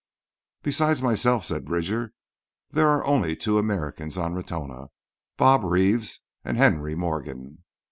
"Besides 0.63 1.03
myself," 1.03 1.45
said 1.45 1.63
Bridger, 1.65 2.11
"there 2.71 2.87
are 2.89 3.05
only 3.05 3.35
two 3.35 3.59
Americans 3.59 4.17
on 4.17 4.33
Ratona—Bob 4.33 5.63
Reeves 5.63 6.21
and 6.43 6.57
Henry 6.57 6.95
Morgan." 6.95 7.63